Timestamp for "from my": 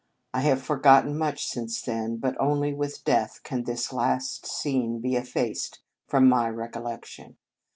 6.07-6.49